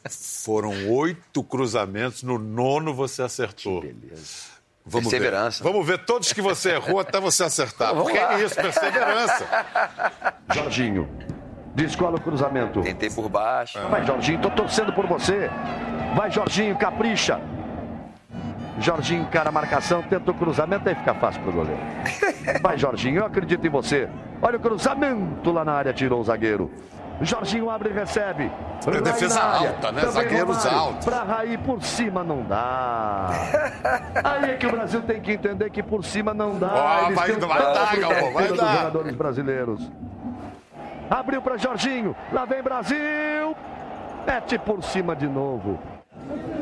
[0.09, 3.81] Foram oito cruzamentos, no nono você acertou.
[3.81, 4.54] Beleza.
[4.86, 5.63] Vamos Perseverança.
[5.63, 5.71] Ver.
[5.71, 7.89] Vamos ver todos que você errou até você acertar.
[7.89, 8.39] Vamos Porque lá.
[8.39, 9.45] é isso, perseverança.
[10.54, 11.10] Jorginho.
[11.74, 12.82] Descola o cruzamento.
[12.82, 13.80] Tentei por baixo.
[13.89, 15.50] Vai, Jorginho, tô torcendo por você.
[16.15, 17.41] Vai, Jorginho, capricha.
[18.80, 21.82] Jorginho encara a marcação, tenta o cruzamento, aí fica fácil pro goleiro.
[22.62, 24.08] Vai, Jorginho, eu acredito em você.
[24.41, 26.71] Olha o cruzamento lá na área, tirou o zagueiro.
[27.21, 28.51] Jorginho abre e recebe.
[28.84, 30.01] Raí defesa alta, né?
[30.01, 30.78] Também Zagueiros Romário.
[30.80, 31.06] altos.
[31.06, 33.30] Pra Raí por cima não dá.
[34.23, 36.69] Aí é que o Brasil tem que entender que por cima não dá.
[36.73, 38.49] Ó, Eles vai- têm vai dar, Galvão, vai dar.
[38.49, 39.91] dos jogadores brasileiros.
[41.10, 42.15] Abriu para Jorginho.
[42.34, 43.56] Lá vem Brasil.
[44.28, 45.80] Mete por cima de novo.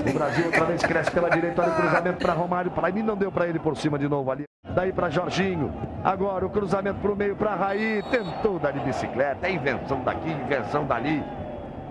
[0.08, 1.62] O Brasil outra vez cresce pela direita.
[1.62, 2.71] Olha o cruzamento para Romário.
[2.71, 4.45] Para mim não deu para ele por cima de novo ali.
[4.76, 5.73] Daí para Jorginho.
[6.04, 8.04] Agora o cruzamento para o meio para Raí.
[8.12, 9.47] Tentou dar de bicicleta.
[9.47, 11.23] É invenção daqui, invenção dali.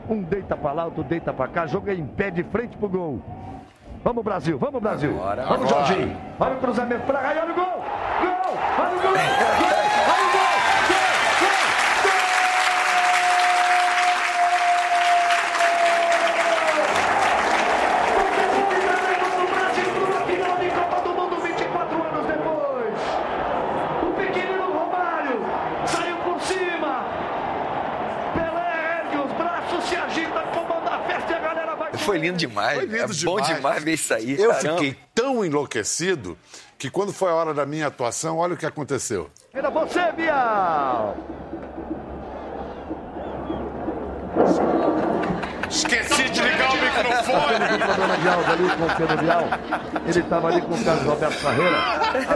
[0.08, 1.66] Um deita para lá, outro deita para cá.
[1.66, 3.22] Joga em pé de frente pro gol.
[4.04, 5.12] Vamos Brasil, vamos Brasil.
[5.12, 5.86] Agora, vamos agora.
[5.86, 6.16] Jorginho.
[6.38, 7.38] Olha o cruzamento para Raí.
[7.38, 7.64] Olha o gol.
[7.64, 8.58] Gol.
[8.78, 9.12] Olha o gol.
[9.12, 9.72] Gol.
[10.12, 10.42] Olha o gol.
[10.42, 10.51] Gol.
[32.22, 32.78] Lindo demais.
[32.78, 33.56] Foi lindo é bom demais.
[33.56, 34.40] demais ver isso aí.
[34.40, 34.78] Eu caramba.
[34.78, 36.38] fiquei tão enlouquecido
[36.78, 39.30] que quando foi a hora da minha atuação, olha o que aconteceu.
[39.52, 41.16] Era você, Bial.
[45.68, 47.64] Esqueci de ligar o microfone!
[50.06, 51.78] Ele estava ali com o Carlos Roberto Carreira.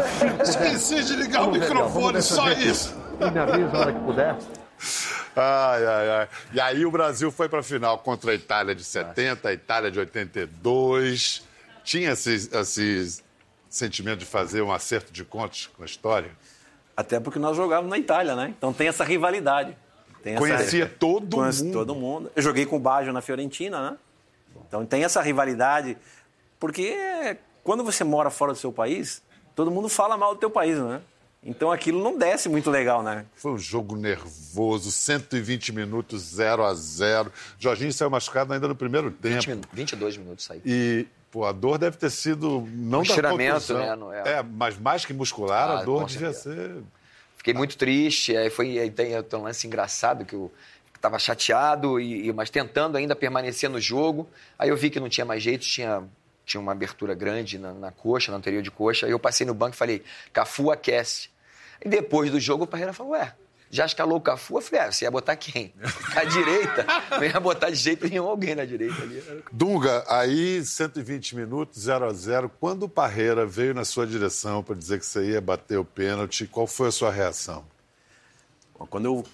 [0.00, 0.42] Assim.
[0.42, 2.96] Esqueci de ligar o microfone, só isso.
[3.20, 4.36] Ele me avisa na hora que puder.
[5.36, 6.28] Ai, ai, ai.
[6.52, 9.90] E aí o Brasil foi para a final contra a Itália de 70, a Itália
[9.90, 11.44] de 82.
[11.84, 13.22] Tinha esse, esse
[13.68, 16.30] sentimento de fazer um acerto de contas com a história?
[16.96, 18.54] Até porque nós jogávamos na Itália, né?
[18.56, 19.76] Então tem essa rivalidade.
[20.22, 21.72] Tem essa- Conhecia todo Conhece mundo.
[21.74, 22.32] todo mundo.
[22.34, 23.96] Eu joguei com o Baggio na Fiorentina, né?
[24.66, 25.96] Então tem essa rivalidade,
[26.58, 29.22] porque quando você mora fora do seu país,
[29.54, 31.00] todo mundo fala mal do teu país, né?
[31.46, 33.24] Então aquilo não desce muito legal, né?
[33.36, 39.12] Foi um jogo nervoso, 120 minutos, 0 a 0 Jorginho saiu machucado ainda no primeiro
[39.12, 39.46] tempo.
[39.46, 40.60] 20 22 minutos saiu.
[40.64, 43.94] E, pô, a dor deve ter sido não um da estiramento, né?
[43.94, 44.22] No, é...
[44.26, 46.82] é, mas mais que muscular, ah, a dor devia ser...
[47.36, 50.50] Fiquei muito triste, aí foi aí tem, tem um lance engraçado que eu
[50.96, 54.28] estava chateado, e, mas tentando ainda permanecer no jogo.
[54.58, 56.02] Aí eu vi que não tinha mais jeito, tinha,
[56.44, 59.06] tinha uma abertura grande na, na coxa, na anterior de coxa.
[59.06, 61.28] Aí eu passei no banco e falei, Cafu aquece.
[61.84, 63.34] E depois do jogo o Parreira falou, ué,
[63.70, 64.58] já escalou o Cafu?
[64.58, 65.74] Eu falei, é, você ia botar quem?
[66.14, 66.86] A direita?
[67.10, 69.22] Não ia botar de jeito nenhum alguém na direita ali.
[69.52, 74.74] Dunga, aí 120 minutos, 0 a 0 Quando o Parreira veio na sua direção para
[74.74, 77.64] dizer que você ia bater o pênalti, qual foi a sua reação?
[78.90, 79.24] Quando eu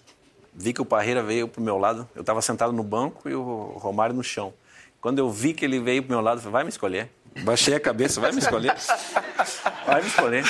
[0.54, 3.76] vi que o Parreira veio pro meu lado, eu estava sentado no banco e o
[3.78, 4.54] Romário no chão.
[5.00, 7.10] Quando eu vi que ele veio pro meu lado, eu falei, vai me escolher.
[7.44, 8.74] Baixei a cabeça, vai me escolher.
[9.86, 10.44] Vai me escolher.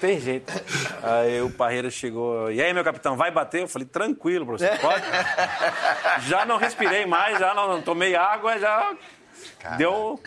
[0.00, 0.52] Tem jeito.
[1.02, 2.50] Aí o Parreira chegou.
[2.50, 3.62] E aí, meu capitão, vai bater?
[3.62, 5.04] Eu falei, tranquilo, professor, pode?
[6.28, 8.94] já não respirei mais, já não, não tomei água, já
[9.58, 9.76] Cara.
[9.76, 10.20] deu.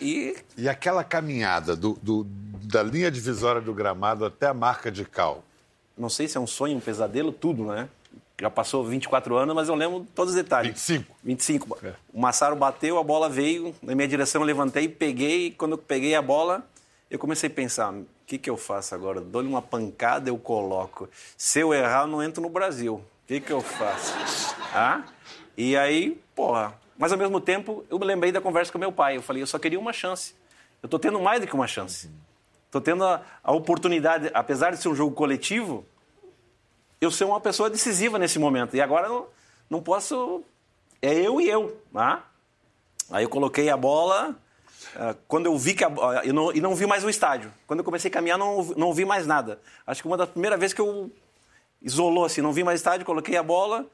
[0.00, 0.34] E...
[0.56, 2.26] e aquela caminhada do, do,
[2.62, 5.44] da linha divisória do gramado até a marca de cal?
[5.96, 7.88] Não sei se é um sonho, um pesadelo, tudo, né?
[8.40, 10.70] Já passou 24 anos, mas eu lembro todos os detalhes.
[10.70, 11.16] 25.
[11.22, 11.78] 25.
[11.84, 11.92] É.
[12.10, 15.78] O Massaro bateu, a bola veio, na minha direção eu levantei, peguei, e quando eu
[15.78, 16.66] peguei a bola,
[17.10, 17.92] eu comecei a pensar,
[18.30, 19.20] que, que eu faço agora?
[19.20, 21.08] Dou-lhe uma pancada, eu coloco.
[21.36, 22.94] Se eu errar, eu não entro no Brasil.
[22.94, 24.54] O que, que eu faço?
[24.72, 25.02] Ah?
[25.56, 26.78] E aí, porra.
[26.96, 29.16] Mas ao mesmo tempo, eu me lembrei da conversa com meu pai.
[29.16, 30.36] Eu falei, eu só queria uma chance.
[30.80, 32.08] Eu estou tendo mais do que uma chance.
[32.66, 35.84] Estou tendo a, a oportunidade, apesar de ser um jogo coletivo,
[37.00, 38.76] eu ser uma pessoa decisiva nesse momento.
[38.76, 39.26] E agora não,
[39.68, 40.44] não posso.
[41.02, 41.76] É eu e eu.
[41.92, 42.24] Tá?
[43.10, 44.36] Aí eu coloquei a bola.
[44.96, 47.52] Uh, quando eu vi que a, uh, eu não, e não vi mais o estádio.
[47.66, 49.60] Quando eu comecei a caminhar, não, não vi mais nada.
[49.86, 51.10] Acho que uma das primeiras vezes que eu
[51.82, 53.86] isolou assim, não vi mais estádio, coloquei a bola.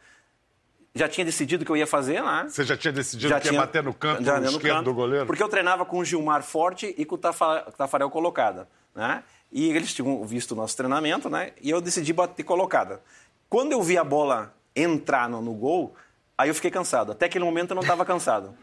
[0.95, 2.47] Já tinha decidido o que eu ia fazer, né?
[2.49, 4.85] Você já tinha decidido já que tinha, ia bater no canto já, no esquerdo canto,
[4.85, 5.27] do goleiro?
[5.27, 9.23] Porque eu treinava com o Gilmar Forte e com o Tafarel colocada, né?
[9.53, 11.53] E eles tinham visto o nosso treinamento, né?
[11.61, 13.03] E eu decidi bater colocada.
[13.49, 15.95] Quando eu vi a bola entrar no, no gol,
[16.37, 17.13] aí eu fiquei cansado.
[17.13, 18.55] Até aquele momento eu não estava cansado.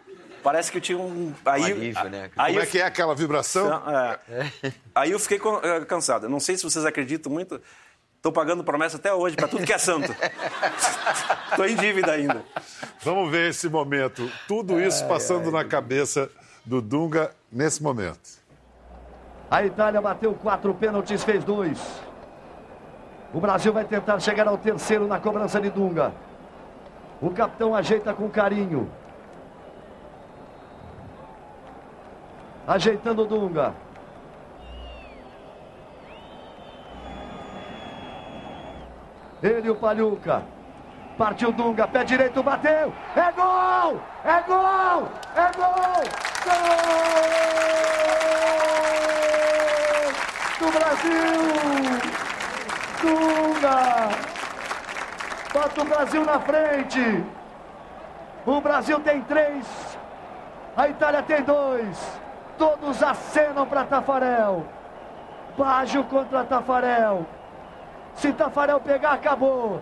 [0.43, 1.33] Parece que eu tinha um.
[1.45, 2.29] Aí, alívio, né?
[2.37, 3.81] Aí Como é que é aquela vibração?
[4.29, 4.51] É.
[4.93, 6.27] Aí eu fiquei eh, cansado.
[6.27, 7.61] Não sei se vocês acreditam muito.
[8.17, 10.13] Estou pagando promessa até hoje para tudo que é santo.
[11.51, 12.43] Estou em dívida ainda.
[13.01, 14.29] Vamos ver esse momento.
[14.47, 16.29] Tudo isso passando na cabeça
[16.65, 18.41] do Dunga nesse momento.
[19.49, 21.79] A Itália bateu quatro pênaltis, fez dois.
[23.33, 26.13] O Brasil vai tentar chegar ao terceiro na cobrança de Dunga.
[27.21, 28.89] O capitão ajeita com carinho.
[32.67, 33.73] Ajeitando o Dunga.
[39.41, 40.43] Ele, o Palhuca.
[41.17, 42.93] Partiu Dunga, pé direito, bateu.
[43.15, 44.01] É gol!
[44.23, 45.09] É gol!
[45.35, 46.03] É gol!
[46.45, 47.13] Gol!
[50.59, 51.13] do Brasil!
[53.01, 53.79] Dunga!
[55.53, 57.25] Bota o Brasil na frente!
[58.45, 59.97] O Brasil tem três,
[60.75, 62.22] a Itália tem dois.
[62.57, 64.65] Todos acenam para Tafarel.
[65.57, 67.25] Baggio contra Tafarel.
[68.15, 69.81] Se Tafarel pegar, acabou.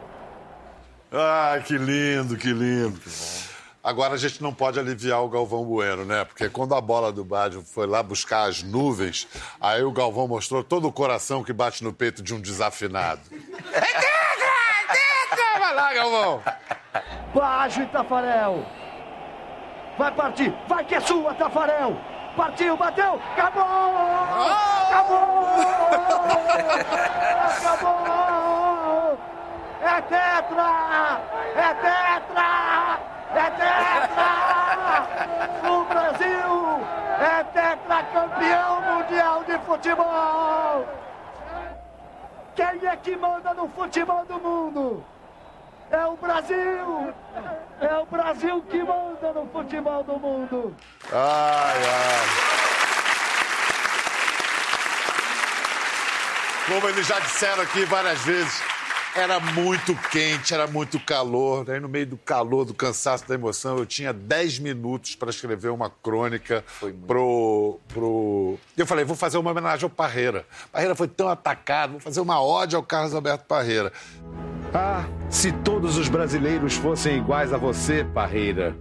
[1.11, 2.99] Ah, que lindo, que lindo.
[2.99, 3.09] Que
[3.83, 6.23] Agora a gente não pode aliviar o Galvão Bueno, né?
[6.23, 9.27] Porque quando a bola do Baggio foi lá buscar as nuvens,
[9.59, 13.21] aí o Galvão mostrou todo o coração que bate no peito de um desafinado.
[13.31, 14.51] É tetra!
[14.77, 15.59] É tetra!
[15.59, 16.43] Vai lá, Galvão!
[17.33, 18.65] Baggio e Tafarel.
[19.97, 22.10] Vai partir, vai que é sua, Tafarel!
[22.35, 23.63] Partiu, bateu, acabou!
[24.87, 25.47] Acabou!
[27.45, 29.17] acabou!
[29.81, 31.19] É tetra!
[31.55, 32.99] É tetra!
[33.35, 34.31] É tetra!
[35.69, 36.79] O Brasil
[37.19, 40.85] é tetracampeão mundial de futebol!
[42.55, 45.03] Quem é que manda no futebol do mundo?
[45.91, 47.13] É o Brasil!
[47.81, 50.75] É o Brasil que manda no futebol do mundo!
[51.11, 52.61] Ai, ai!
[56.67, 58.61] Como eles já disseram aqui várias vezes,
[59.13, 61.69] era muito quente, era muito calor.
[61.69, 65.69] Aí, no meio do calor, do cansaço, da emoção, eu tinha 10 minutos para escrever
[65.69, 66.63] uma crônica
[67.05, 68.57] pro, pro.
[68.77, 70.45] Eu falei, vou fazer uma homenagem ao Parreira.
[70.71, 73.91] Parreira foi tão atacado, vou fazer uma ode ao Carlos Alberto Parreira.
[74.73, 78.73] Ah, se todos os brasileiros fossem iguais a você, Parreira.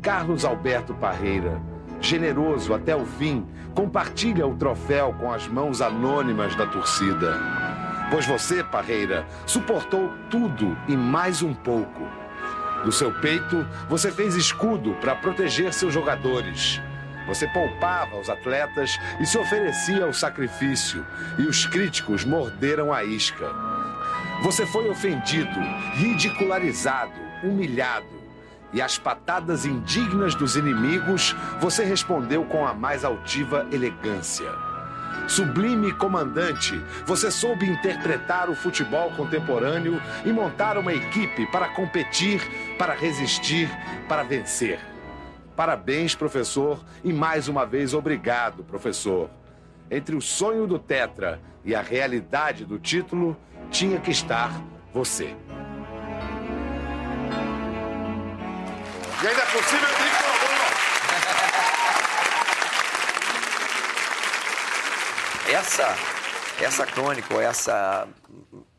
[0.00, 1.60] Carlos Alberto Parreira,
[2.00, 3.44] generoso até o fim,
[3.74, 7.38] compartilha o troféu com as mãos anônimas da torcida.
[8.10, 12.02] Pois você, Parreira, suportou tudo e mais um pouco.
[12.82, 16.80] Do seu peito, você fez escudo para proteger seus jogadores.
[17.26, 21.04] Você poupava os atletas e se oferecia ao sacrifício,
[21.38, 23.50] e os críticos morderam a isca.
[24.42, 25.58] Você foi ofendido,
[25.94, 28.06] ridicularizado, humilhado.
[28.72, 34.50] E às patadas indignas dos inimigos, você respondeu com a mais altiva elegância.
[35.26, 42.40] Sublime comandante, você soube interpretar o futebol contemporâneo e montar uma equipe para competir,
[42.78, 43.68] para resistir,
[44.08, 44.78] para vencer.
[45.56, 49.30] Parabéns, professor, e mais uma vez obrigado, professor.
[49.90, 53.36] Entre o sonho do Tetra e a realidade do título,
[53.70, 54.50] tinha que estar
[54.92, 55.34] você.
[59.22, 59.96] E ainda é possível
[65.48, 65.96] Essa,
[66.60, 68.08] essa crônica, ou essa,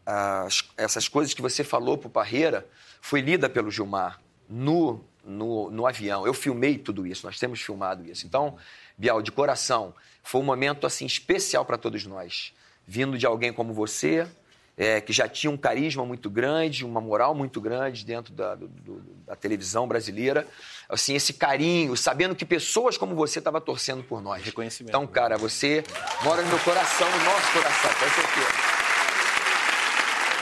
[0.06, 2.68] as, essas coisas que você falou pro Parreira,
[3.02, 4.20] foi lida pelo Gilmar
[4.50, 6.28] no, no, no avião.
[6.28, 8.26] Eu filmei tudo isso, nós temos filmado isso.
[8.26, 8.58] Então,
[8.98, 12.54] Bial, de coração, foi um momento assim especial para todos nós.
[12.86, 14.28] Vindo de alguém como você,
[14.78, 19.02] é, que já tinha um carisma muito grande, uma moral muito grande dentro da, do,
[19.26, 20.48] da televisão brasileira.
[20.88, 24.44] Assim, esse carinho, sabendo que pessoas como você estavam torcendo por nós.
[24.44, 24.92] Reconhecimento.
[24.92, 25.84] Então, cara, você
[26.24, 28.78] mora no meu coração, no nosso coração, com certeza.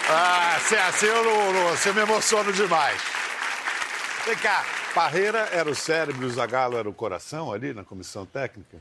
[0.09, 3.01] Ah, se é assim eu, não, não, você me emociono demais.
[4.25, 8.25] Vem cá, Parreira era o cérebro e o Zagallo era o coração ali na comissão
[8.25, 8.77] técnica?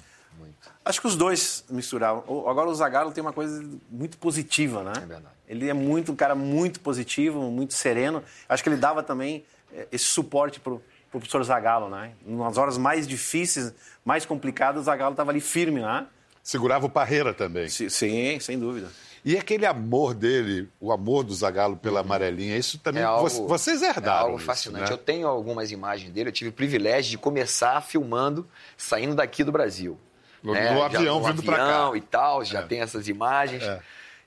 [0.85, 2.49] Acho que os dois misturavam.
[2.49, 4.93] Agora o Zagallo tem uma coisa muito positiva, né?
[4.97, 5.34] É verdade.
[5.49, 8.23] Ele é muito um cara muito positivo, muito sereno.
[8.49, 10.79] Acho que ele dava também eh, esse suporte pro,
[11.11, 12.13] pro professor Zagallo, né?
[12.27, 16.07] Nas horas mais difíceis, mais complicadas, o Zagallo estava ali firme, né?
[16.43, 17.69] Segurava o Parreira também.
[17.69, 18.89] Si- Sim, sem dúvida.
[19.25, 23.47] E aquele amor dele, o amor do Zagallo pela amarelinha, isso também É algo, vo-
[23.49, 24.19] vocês herdaram.
[24.19, 24.85] É algo isso, fascinante.
[24.91, 24.93] né?
[24.93, 29.51] Eu tenho algumas imagens dele, eu tive o privilégio de começar filmando saindo daqui do
[29.51, 29.99] Brasil.
[30.43, 30.71] No- né?
[30.73, 31.63] no Já avião no vindo pra cá.
[31.65, 32.63] avião e tal, já É.
[32.63, 33.63] tem essas imagens.
[33.63, 33.81] É.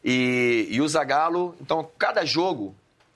[0.09, 2.73] E, e o Zagallo, então, cada jogo,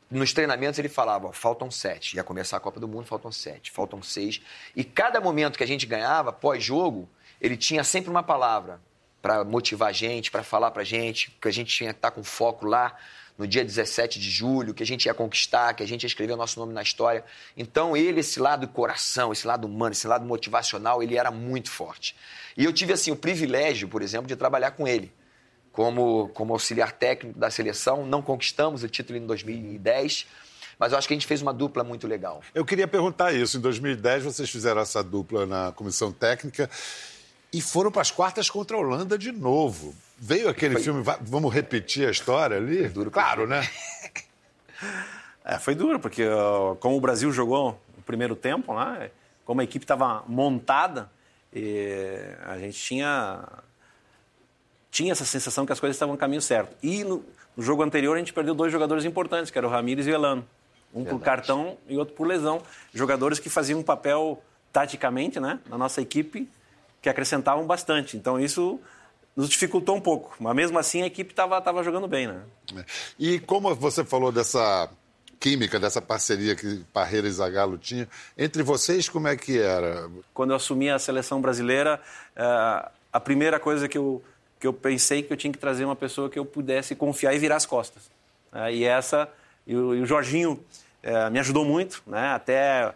[0.10, 2.18] nos treinamentos, ele falava: faltam sete.
[2.18, 4.42] Ia começar a Copa do Mundo, faltam sete, faltam seis.
[4.76, 7.08] E cada momento que a gente ganhava, pós-jogo,
[7.40, 8.82] ele tinha sempre uma palavra
[9.22, 12.26] para motivar a gente, para falar pra gente, que a gente tinha que estar com
[12.26, 12.94] foco lá
[13.38, 16.34] no dia 17 de julho, que a gente ia conquistar, que a gente ia escrever
[16.34, 17.24] o nosso nome na história.
[17.56, 22.18] Então, ele, esse lado coração, esse lado humano, esse lado motivacional, ele era muito forte.
[22.58, 25.10] E eu tive, assim, o privilégio, por exemplo, de trabalhar com ele
[25.72, 28.06] como, como auxiliar técnico da seleção.
[28.06, 30.28] Não conquistamos o título em 2010,
[30.78, 32.42] mas eu acho que a gente fez uma dupla muito legal.
[32.54, 33.58] Eu queria perguntar isso.
[33.58, 36.70] Em 2010, vocês fizeram essa dupla na comissão técnica
[37.54, 39.94] e foram para as quartas contra a Holanda de novo.
[40.18, 42.88] Veio aquele filme, va- vamos repetir a história ali?
[42.90, 43.62] duro, claro, né?
[45.44, 46.24] É, foi duro, porque
[46.80, 49.10] como o Brasil jogou o primeiro tempo, né,
[49.44, 51.10] como a equipe estava montada,
[51.54, 53.44] e a gente tinha,
[54.92, 56.76] tinha essa sensação que as coisas estavam no caminho certo.
[56.84, 57.24] E no,
[57.56, 60.14] no jogo anterior a gente perdeu dois jogadores importantes, que eram o Ramires e o
[60.14, 60.46] Elano.
[60.94, 62.62] Um por cartão e outro por lesão.
[62.94, 66.50] Jogadores que faziam um papel, taticamente, né, na nossa equipe,
[67.02, 68.18] que acrescentavam bastante.
[68.18, 68.78] Então isso
[69.34, 70.36] nos dificultou um pouco.
[70.38, 72.42] Mas mesmo assim a equipe estava tava jogando bem, né?
[73.18, 74.90] E como você falou dessa
[75.40, 78.06] química, dessa parceria que Parreira e Zagallo tinham,
[78.38, 80.10] entre vocês como é que era?
[80.34, 82.00] quando eu assumi a seleção brasileira,
[82.36, 84.24] eh, a primeira coisa que eu,
[84.62, 87.40] que eu pensei que eu tinha que trazer uma pessoa que eu pudesse confiar e
[87.40, 88.04] virar as costas.
[88.54, 89.28] Eh, e essa,
[89.66, 90.64] e o, e o Jorginho
[91.02, 92.28] eh, me ajudou muito, né?
[92.28, 92.94] até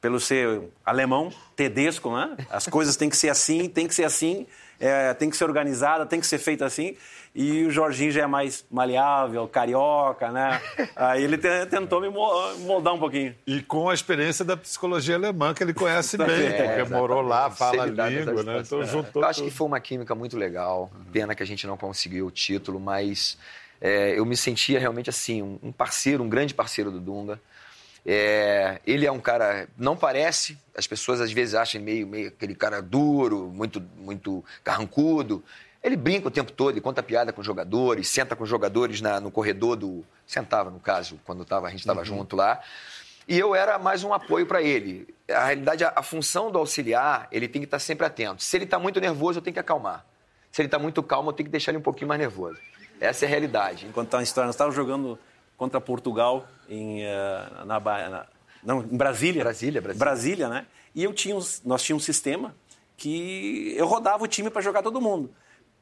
[0.00, 2.36] pelo ser alemão, tedesco, né?
[2.50, 4.44] as coisas têm que ser assim, tem que ser assim,
[4.80, 6.96] eh, tem que ser organizada, tem que ser feita assim.
[7.34, 10.60] E o Jorginho já é mais maleável, carioca, né?
[10.94, 13.34] Aí ele te- tentou me mo- moldar um pouquinho.
[13.46, 16.90] E com a experiência da psicologia alemã, que ele conhece bem, É, porque exatamente.
[16.92, 18.20] morou lá, fala a língua, né?
[18.20, 18.88] Então situações.
[18.88, 19.50] juntou Eu acho tudo.
[19.50, 20.90] que foi uma química muito legal.
[21.12, 23.36] Pena que a gente não conseguiu o título, mas
[23.80, 27.40] é, eu me sentia realmente assim, um parceiro, um grande parceiro do Dunga.
[28.06, 32.54] É, ele é um cara, não parece, as pessoas às vezes acham meio, meio aquele
[32.54, 35.42] cara duro, muito, muito carrancudo.
[35.82, 39.00] Ele brinca o tempo todo, ele conta piada com os jogadores, senta com os jogadores
[39.00, 40.04] na- no corredor do.
[40.26, 42.60] Sentava, no caso, quando tava, a gente estava junto lá.
[43.28, 45.06] E eu era mais um apoio para ele.
[45.30, 48.42] A realidade, a, a função do auxiliar, ele tem que estar sempre atento.
[48.42, 50.04] Se ele está muito nervoso, eu tenho que acalmar.
[50.52, 52.58] Se ele está muito calmo, eu tenho que deixar ele um pouquinho mais nervoso.
[53.00, 53.86] Essa é a realidade.
[53.94, 54.46] contar uma história.
[54.46, 55.18] Nós estávamos jogando
[55.56, 58.26] contra Portugal em, eh, na, na-
[58.62, 59.42] não, em Brasília.
[59.42, 59.98] Brasília, Brasília.
[60.04, 60.66] Brasília, né?
[60.94, 61.34] E eu tinha,
[61.64, 62.54] nós tínhamos um sistema
[62.96, 65.30] que eu rodava o time para jogar todo mundo.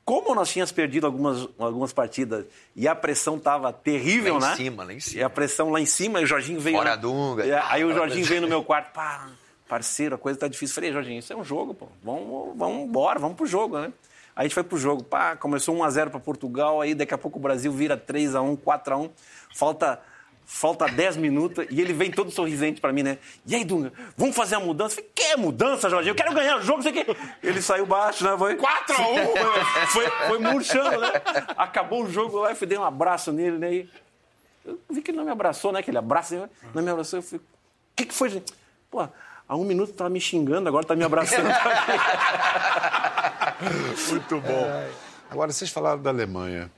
[0.04, 2.44] Como nós tínhamos perdido algumas, algumas partidas
[2.74, 4.52] e a pressão estava terrível, lá né?
[4.54, 5.20] Em cima, lá em cima.
[5.20, 6.76] E a pressão lá em cima, e o Jorginho veio.
[6.76, 7.46] Fora Dunga.
[7.46, 9.28] É, aí o Jorginho veio no meu quarto, pá,
[9.68, 10.74] parceiro, a coisa tá difícil.
[10.74, 11.86] Falei, Jorginho, isso é um jogo, pô.
[12.02, 13.92] Vamos, vamos embora, vamos pro jogo, né?
[14.34, 17.38] Aí a gente foi pro jogo, pá, começou 1x0 para Portugal, aí daqui a pouco
[17.38, 19.10] o Brasil vira 3x1, 4x1.
[19.54, 20.00] Falta
[20.44, 23.18] Falta 10 minutos e ele vem todo sorrisente para mim, né?
[23.46, 25.00] E aí, Dunga, vamos fazer a mudança?
[25.00, 26.10] Eu falei, que mudança, Jorginho?
[26.10, 27.16] Eu quero ganhar o jogo, sei o quê.
[27.42, 28.36] Ele saiu baixo, né?
[28.36, 29.16] Foi 4 a 1
[29.88, 31.12] Foi, foi murchando, né?
[31.56, 33.72] Acabou o jogo lá, eu fui, dei um abraço nele, né?
[33.72, 33.90] E
[34.64, 35.82] eu vi que ele não me abraçou, né?
[35.82, 37.20] Que ele abraça, não me abraçou.
[37.20, 38.52] Eu falei, o que, que foi, gente?
[38.90, 39.08] Pô,
[39.52, 41.44] há um minuto tava me xingando, agora tá me abraçando.
[44.08, 44.90] Muito bom.
[45.30, 46.72] Agora, vocês falaram da Alemanha.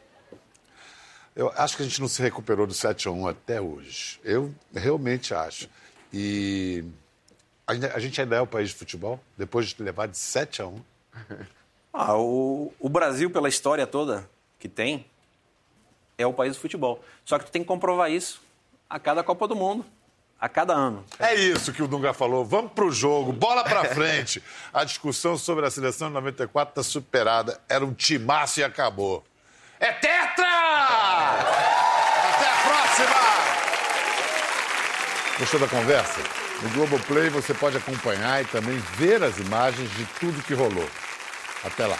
[1.36, 4.18] Eu acho que a gente não se recuperou do 7 a 1 até hoje.
[4.24, 5.68] Eu realmente acho.
[6.12, 6.84] E
[7.66, 10.80] a gente ainda é o país de futebol, depois de levar de 7 a 1.
[11.96, 15.06] Ah, o, o Brasil, pela história toda que tem,
[16.18, 17.00] é o país do futebol.
[17.24, 18.42] Só que tu tem que comprovar isso
[18.90, 19.86] a cada Copa do Mundo.
[20.44, 21.02] A cada ano.
[21.18, 22.44] É isso que o Dunga falou.
[22.44, 24.42] Vamos pro jogo, bola pra frente.
[24.74, 27.58] A discussão sobre a seleção de 94 está superada.
[27.66, 29.24] Era um timaço e acabou.
[29.80, 30.44] É tetra!
[32.28, 33.16] Até a próxima!
[35.38, 36.20] Gostou da conversa?
[36.60, 40.90] No Globoplay você pode acompanhar e também ver as imagens de tudo que rolou.
[41.64, 41.96] Até lá.